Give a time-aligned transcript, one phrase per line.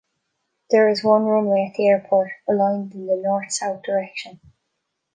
[0.71, 4.39] There is one runway at the airport, aligned in the north-south direction.